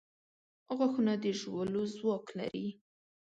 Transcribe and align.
•غاښونه 0.77 1.13
د 1.23 1.25
ژولو 1.39 1.81
ځواک 1.95 2.25
لري. 2.37 2.67